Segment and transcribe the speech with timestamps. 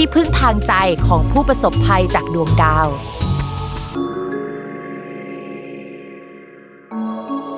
[0.00, 0.72] ที่พึ่งทางใจ
[1.06, 2.88] ของผู้ประสบภัยจากดวงดาว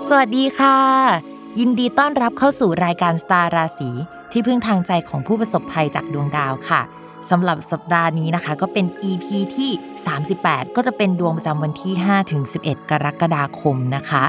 [0.09, 0.79] สวัสดีค่ะ
[1.59, 3.91] ยินดีต้อนรับเข้าสู่รายการสตาร์ราศี
[4.33, 6.81] ที่พึ่งทางใจของผู้ประสบภัยจากดวงดาวค่ะ
[7.31, 9.27] สำหรับสัปดาห์นี้นะคะ ก็เป็น EP
[9.57, 9.71] ที่
[10.25, 14.25] 38 ก็จะเป็นดวงประจำวันที่5ถึง11 กรกฎาคมนะคะ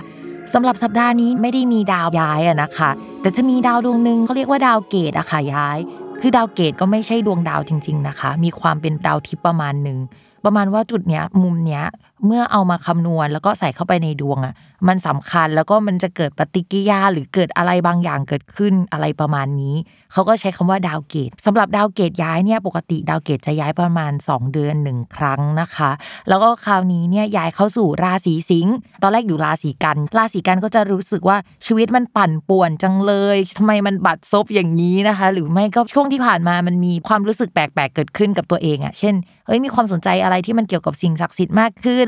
[0.53, 2.89] สำหรับสัปดาห์นี้ไม่ได้มีดาวย้ายอะนะคะ
[3.21, 5.79] แต่จะมีดาวดวงหนึ่งเขาเรียกว่าดาวเกตุอะค่ะย้าย
[6.21, 9.97] คือดาวเกตุก็ไม่ใช่ดวงดาวจริง ๆนะคะ มีความเป็นดาวทิพย์ประมาณหนึ่ง
[10.45, 11.83] ประมาณว่าจุดเนี้ยมุมเนี้ย
[12.25, 14.53] เมื่อเอามาคำนวณแล้วก็ใส่เข้าไปในดวงอะ
[14.87, 19.75] มันสำคัญแล้วก็มันจะเกิดปฏิกิริยาหรือเกิดอะไรบางอย่างเกิดขึ้นอะไรประมาณนี้
[20.11, 25.91] เขาก็ใช้คำว่าดาวเกตุสำหรับดาวเกตุย้ายเนี่ยปกติดาวเกตุจะย้ายประมาณ 2 เดือนหนึ่งครั้งนะคะ
[26.29, 28.73] แล้วก็คราวนี้เนี่ยย้ายเข้าสู่ราศีสิงห์
[29.03, 39.15] ตอนแรกอยู่ราศีกัน ราศีกันก็จะรู้สึกว่าชีวิตมันปั่นป่วนจังเลยทำไมมันบัดซบอย่างนี้นะคะ หรือไม่ก็ช่วงที่ผ่านมามันมีความรู้สึกแปลกๆเกิดขึ้นกับตัวเองอะเช่น
[39.47, 42.05] เอ้ยมีความสนใจอะไรที่มันเกี่ยวกับสิ่งศักดิ์สิทธิ์มากขึ้น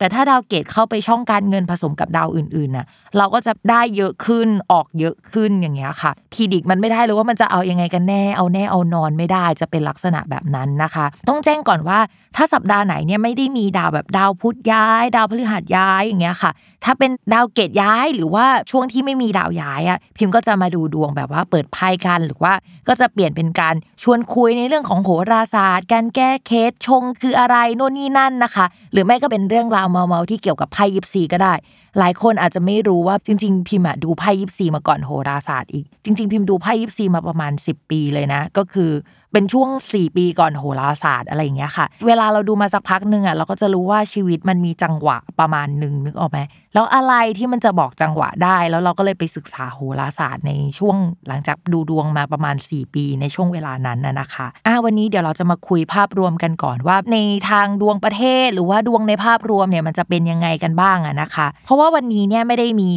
[0.00, 2.86] แต่ถ้าดาวเกตุเข้าไปช่องการเงินผสมกับดาวอื่นๆน่ะ
[3.18, 11.98] เราก็จะได้เยอะขึ้นออกเยอะขึ้นอย่างเงี้ยค่ะ predict มันไม่ได้เลยว่ามันจะเอายังไงกันแน่เอาแน่เอานอนไม่ได้จะเป็นลักษณะแบบนั้นนะคะ ต้องแจ้งก่อนว่า
[12.36, 16.50] ถ้าสัปดาห์ไหนเนี่ยไม่ได้มีดาวแบบดาวพุธย้าย ดาวพฤหัสย้ายอย่างเงี้ยค่ะ
[16.84, 22.52] ถ้าเป็นดาวเกตย้ายหรือว่าช่วงที่ไม่มีดาวย้ายอะพิมพ์ก็จะมาดูดวงแบบว่าเปิดไพ่กันหรือว่า
[22.88, 31.54] ก็จะเปลี่ยนเป็นการชวนคุยในเรื่องของโหราศาสตร์ การแก้เคสชงคืออะไรโน่นนี่นั่นนะคะ หรือไม่ก็เป็นเรื่องราวเมาๆที่เกี่ยวกับไพ่ยิปซีก็ได้
[31.98, 38.92] หลายคนอาจจะไม่รู้ว่าจริง ๆ พิมพ์ดูไพ่ยิปซีมาก่อนโหราศาสตร์อีก จริง ๆ พิมพ์ดูไพ่ยิปซีมาประมาณ 10 ปีเลยนะ ก็คือ
[39.32, 46.38] เป็นช่วง 4 ปีก่อนโหราศาสตร์อะไรอย่างเงี้ยค่ะ เวลาเราดูมาสักพักหนึ่งอะเราก็จะรู้ว่าชีวิตมันมีจังหวะประมาณหนึ่งนึกออกไหม
[46.74, 50.96] แล้วอะไรที่มันจะบอกจังหวะได้ แล้วเราก็เลยไปศึกษาโหราศาสตร์ในช่วง
[51.28, 57.18] หลังจากดูดวงมาประมาณ 4 ปีในช่วงเวลานั้นน่ะนะคะอะวันนี้เดี๋ยวเราจะมาคุยภาพรวมกันก่อนว่า ใน
[57.50, 62.90] ทางดวงประเทศ หรือว่าดวงในภาพรวมเนี่ยมันจะเป็นยังไงกันบ้างอะนะคะ เพราะว่าวันนี้เนี่ยไม่ได้มี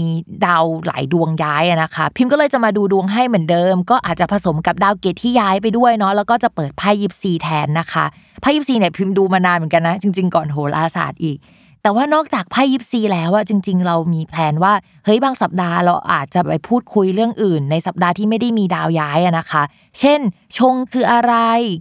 [0.45, 8.05] ดาวหลายดวงย้ายนะคะ พิมพ์ก็เลยจะมาดูดวงให้เหมือนเดิม ก็อาจจะผสมกับดาวเกตที่ย้ายไปด้วยเนาะแล้วก็จะเปิดไพ่ยิปซีแทนนะคะ
[8.41, 11.37] ไพ่ยิปซีเนี่ยพิมพ์ดูมานานเหมือนกันนะ จริง ๆ ก่อนโหราศาสตร์อีก
[11.85, 14.73] แต่ว่านอกจากไพ่ยิปซีแล้วอะจริง ๆ เรามีแผนว่า
[15.05, 19.63] เฮ้ยบางสัปดาห์เราอาจจะไปพูดคุยเรื่องอื่น ในสัปดาห์ที่ไม่ได้มีดาวย้ายอะนะคะ
[19.99, 20.19] เช่น
[20.57, 21.33] ชงคืออะไร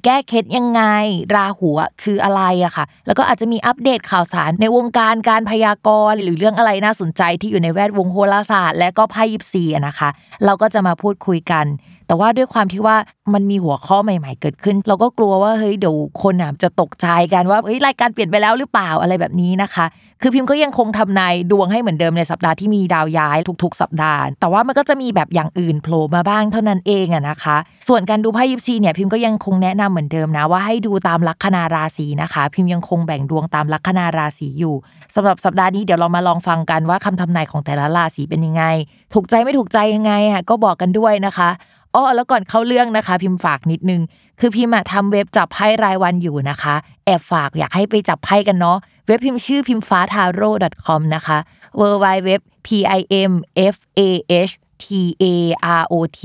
[0.04, 0.82] แก้เคล็ดยังไง
[1.34, 1.70] ราหู
[2.02, 10.08] คืออะไรอะค่ะ แล้วก็อาจจะมีอัปเดตข่าวสารในวงการการพยากรณ์หรือเรื่องอะไรน่าสนใจที่อยู่ในแวดวงโหราศาสตร์ และก็ไพ่ยิปซีอะนะคะ
[10.44, 11.66] เราก็จะมาพูดคุยกัน
[12.12, 12.96] แต่ว่าด้วยความที่ว่า
[13.34, 19.86] มันมีหัวข้อใหม่ ๆ เกิดขึ้น เราก็กลัวว่าเฮ้ยเดี๋ยวคนอะจะตกใจกันว่าเฮ้ยรายการเปลี่ยนไปแล้วหรือเปล่าอะไรแบบนี้นะคะ
[20.22, 27.56] คือพิมพ์ก็ยังคงทำนายดวงให้เหมือนเดิมในสัปดาห์ที่มีดาวย้ายทุก ๆ สัปดาห์ แต่ว่ามันก็จะมีแบบอย่างอื่นโผล่มาบ้างเท่านั้นเองอะนะคะ
[27.88, 34.74] ส่วนการดูไพ่ยิปซีเนี่ยพิมพ์ก็ยังคงแนะนำเหมือนเดิมนะว่าให้ดูตามลัคนาราศีนะคะ พิมพ์ยังคงแบ่งดวงตามลัคนาราศีอยู่
[35.14, 38.64] สำหรับสัปดาห์นี้เดี๋ยวเรามาลองฟังกันว่าคำทำนายของแต่ละราศีเป็นยังไง
[39.14, 41.50] ถูกใจไม่ถูกใจยังไงอะก็บอกกันด้วยนะคะ
[41.94, 44.02] อ้อแล้วก่อนเข้าเรื่องนะคะ พิมพ์ฝากนิดนึง
[44.40, 48.76] คือพิมพ์ทำเว็บจับไพ่รายวันอยู่นะคะ แอบฝากอยากให้ไปจับไพ่กันเนาะ
[49.06, 50.50] เว็บพิมพ์ชื่อพิมฟ้าทาโร่
[50.86, 51.38] .com นะคะ
[51.80, 52.30] w w w
[52.66, 52.68] p
[52.98, 53.00] i
[53.30, 53.32] m
[53.74, 54.00] f a
[54.48, 54.52] h
[54.82, 54.86] t
[55.22, 55.24] a
[55.80, 56.22] r o t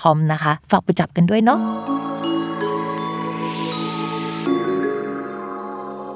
[0.00, 1.58] com นะคะ ฝากไปจับกันด้วยเนาะ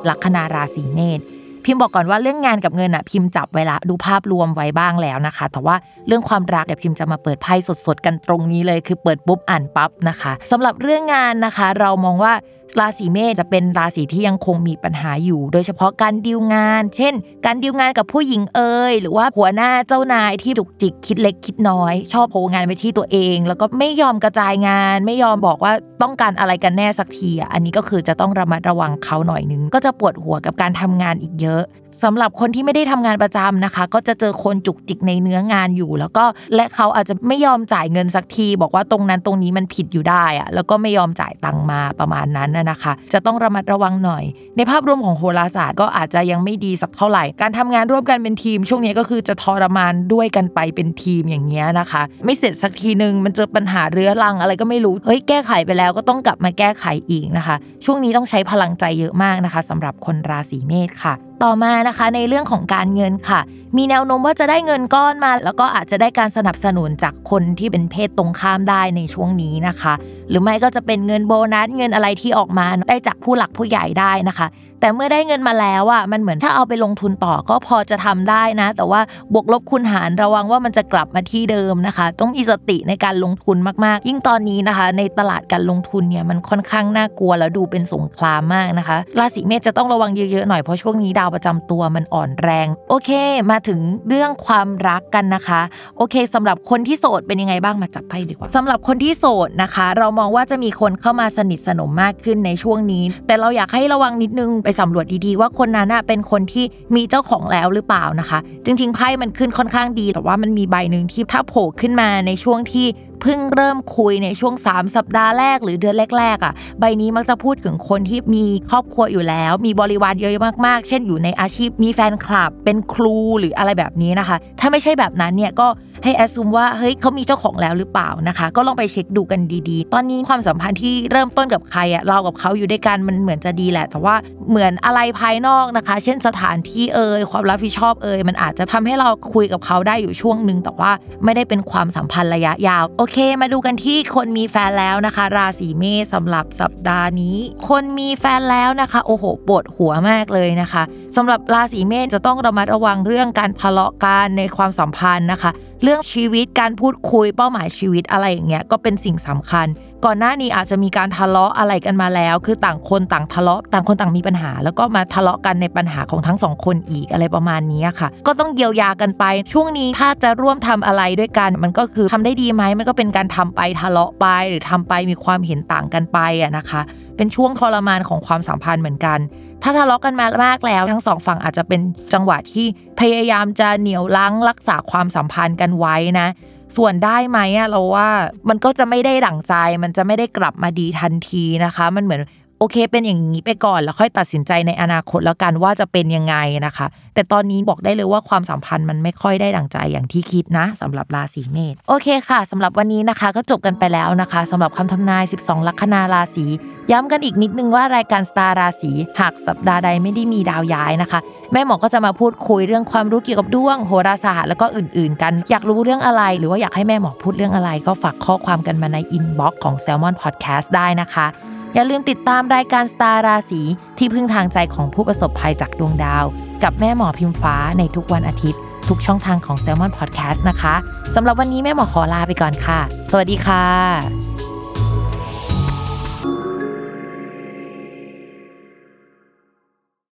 [0.08, 1.20] ลัคนาราศีเมษ
[1.64, 5.76] พิมพ์บอกก่อนว่าเรื่องงานกับเงินอะพิมพ์จับไว้ละดูภาพรวมไว้บ้างแล้วนะคะ แต่ว่า
[6.06, 7.54] เรื่องความรักเดี๋ยวพิมพ์จะมาเปิดไพ่
[7.86, 12.32] สดๆกันตรงนี้เลย คือเปิดปุ๊บอ่านปั๊บนะคะสำหรับเรื่องงานนะคะ เรามองว่า
[12.80, 17.14] ราศีเมษจะเป็นราศีที่ยังคงมีปัญหาอยู่ โดยเฉพาะการดีลงาน เช่น
[17.44, 25.72] การดีลงานกับผู้หญิงเอ่ยหรือว่าหัวหน้าเจ้านายที่จุกจิกคิดเล็กคิดน้อย ชอบโผงานไปที่ตัวเอง แล้วก็ไม่ยอมกระจายงาน ไม่ยอมบอกว่า
[26.02, 31.64] ต้องการอะไรกันแน่สักทีอะอันนี้ก็คือจะต้องระมัดระวังเขาหน่อยนึง ก็จะปวดหัวกับการทำงานอีกเยอะ
[32.02, 36.24] สำหรับคนที่ไม่ได้ทำงานประจำนะคะ ก็จะเจอคนจุกจิกในเนื้องานอยู่ แล้วก็
[36.54, 44.24] และเขาอาจจะไม่ยอมจ่ายเงินสักที บอกว่าตรงนั้นตรงนี้มันผิดอยู่ได้อะแล้วก็ไม่ยอมจ่ายตังมาประมาณนั้นนะคะ จะต้องระมัดระวังหน่อย
[44.56, 63.40] ในภาพรวมของโหราศาสตร์ก็อาจจะยังไม่ดีสักเท่าไหร่ การทำงานร่วมกันเป็นทีม ช่วงนี้ก็คือจะทรมานด้วยกันไปเป็นทีมอย่างเงี้ยนะคะ ไม่เสร็จสักทีนึงมันเจอปัญหาเรื้อรังอะไรก็ไม่รู้เฮ้ยแก้ไขไปแล้วก็ต้องกลับมาแก้ไขอีกนะคะ ช่วงนี้ต้องใช้พลังใจเยอะมากนะคะสำหรับคนราศีเมษค่ะต่อมานะคะในเรื่องของการเงินค่ะ
[63.76, 69.94] มีแนวโน้มว่าจะได้เงินก้อนมา แล้วก็อาจจะได้การสนับสนุนจากคนที่เป็นเพศตรงข้ามได้ในช่วงนี้นะคะ
[70.28, 74.46] หรือไม่ก็จะเป็นเงินโบนัสเงินอะไรที่ออกมาได้จากผู้หลักผู้ใหญ่ได้นะคะ
[74.84, 79.00] แต่เมื่อได้เงินมาแล้วอะมันเหมือนถ้าเอาไปลงทุนต่อก็พอจะทำได้นะ แต่ว่า
[79.32, 93.10] บวกลบคูณหารระวังว่ามันจะกลับมาที่เดิมนะคะ ต้องมีสติในการลงทุนมากๆ ยิ่งตอนนี้นะคะ ในตลาดการลงทุนเนี่ยมันค่อนข้างน่ากลัวแล้วดูเป็นสงครามมากนะคะราศีเมษจะต้องระวังเยอะๆหน่อยเพราะช่วงนี้ดาวประจำตัวมันอ่อนแรง โอเค
[93.50, 95.60] มาถึงเรื่องความรักกันนะคะ
[95.96, 106.64] โอเคสำหรับคนที่โสดเป็นยังไงบ้างมาจับไพ่ดีกว่าสำหรับคนที่โสดนะคะ เรามองว่าจะมีคนเข้ามาสนิทสนมมากขึ้นในช่วงนี้ แต่เราอยากให้ระวังนิดนึงไปสำรวจดีๆ ว่าคนนั้นเป็นคนที่
[106.96, 112.86] มีเจ้าของแล้วหรือเปล่านะคะ จริงๆไพ่มันขึ้นค่อนข้างดี แต่ว่ามันมีใบหนึ่งที่ถ้าโผล่ขึ้นมาในช่วงที่
[113.22, 120.32] เพิ่งเริ่มคุยในช่วง 3 สัปดาห์แรกหรือเดือนแรกๆอะใบนี้มักจะพูดถึงคนที่มีครอบครัวอยู่แล้ว มีบริวารเยอะ
[120.66, 125.66] มากๆ เช่นอยู่ในอาชีพมีแฟนคลับ เป็นครูหรืออะไรแบบนี้นะคะ ถ้าไม่ใช่แบบนั้นเนี่ยก็
[126.04, 129.40] ให้แอดซูมว่าเฮ้ยเขามีเจ้าของแล้วหรือเปล่านะคะ ก็ลองไปเช็คดูกัน
[129.70, 134.14] ดีๆ ตอนนี้ความสัมพันธ์ที่เริ่มต้นกับใครอะเรากับเขาอยู่ด้วยกันมันเหมือนจะดีแหละ แต่ว่า
[134.50, 140.90] เหมือนอะไรภายนอกนะคะ เช่นสถานที่เอ่ยความรับผิดชอบเอ่ยมันอาจจะทำให้เราคุยกับเขาได้อยู่ช่วงหนึ่งแต่ว่า
[141.24, 147.36] ไม่ได้เป็นความสัมพันธ์ระยะยาว โอเค มาดูกันที่คนมีแฟนแล้วนะคะ ราศีเมษสำหรับสัปดาห์นี้
[147.68, 150.82] คนมีแฟนแล้วนะคะ โอ้โหปวดหัวมากเลยนะคะ
[151.16, 155.52] สำหรับราศีเมษจะต้องระมัดระวังเรื่องการทะเลาะกันในความสัมพันธ์นะคะ
[155.84, 159.66] เรื่องื่องชีวิตการพูดคุยเป้าหมายชีวิตอะไรอย่างเงี้ยก็เป็นสิ่งสำคัญ
[160.04, 176.80] ก่อนหน้านี้อาจจะมีการทะเลาะอะไรกันมาแล้ว คือต่างคนต่างทะเลาะต่างคนต่างมีปัญหา แล้วก็มาทะเลาะกันในปัญหาของทั้งสองคนอีกอะไรประมาณนี้ค่ะ ก็ต้องเยียวยากันไป ช่วงนี้ถ้าจะร่วมทำอะไรด้วยกัน มันก็คือทำได้ดีไหมมันก็เป็นการทำไปทะเลาะไป หรือทำไปมีความเห็นต่างกันไปอะนะคะ
[177.16, 179.18] เป็นช่วงทรมานของความสัมพันธ์เหมือนกัน
[179.62, 181.80] ถ้าทะเลาะกันมามากแล้ว ทั้งสองฝั่งอาจจะเป็น
[182.12, 182.66] จังหวะที่
[183.00, 186.28] พยายามจะเหนียวลังรักษาความสัมพันธ์กันไว้นะ
[186.76, 188.08] ส่วนได้ไหมอะเราว่า
[188.48, 192.22] มันก็จะไม่ได้ดั่งใจ มันจะไม่ได้กลับมาดีทันทีนะคะ มันเหมือน
[192.58, 196.36] โอเค เป็นอย่างนี้ไปก่อนแล้วค่อยตัดสินใจในอนาคตแล้วกันว่าจะเป็นยังไง
[196.66, 206.46] นะคะ แต่ตอนนี้บอกได้เลยว่าความสัมพันธ์มันไม่ค่อยได้ดั่งใจอย่างที่คิดนะสำหรับราศีเมษโอเคค่ะสำหรับวันนี้นะคะก็จบกันไปแล้วนะคะสำหรับคำทำนาย 12 ลัคนาราศี
[206.90, 211.20] ย้ำกันอีกนิดนึงว่ารายการสตาร์ราศีหากสัปดาห์ใดไม่ได้มีดาวย้ายนะคะ
[211.52, 221.28] แม่หมอก็จะมาพูดคุยเรื่องความรู้เกี่ยวกับดวงโหราศาสตร์แล้วก็อื่น ๆ กันอยากรู้เรื่องอะไร หรือว่าอยากให้แม่หมอพูดเรื่องอะไร ก็ฝากข้อความกันมาในอินบ็อกซ์ของ Salmon Podcast ได้นะคะ
[221.74, 223.60] อย่าลืมติดตามรายการสตาร์ราศี
[223.98, 226.24] ที่พึ่งทางใจของผู้ประสบภัยจากดวงดาว
[226.62, 230.74] กับแม่หมอพิมฟ้าในทุกวันอาทิตย์ ทุกช่องทางของ s ซ l m o n Podcast นะคะ
[231.14, 232.80] สำหรับวันนี้แม่หมอขอลาไปก่อนค่ะ
[233.10, 234.23] สวัสดีค่ะ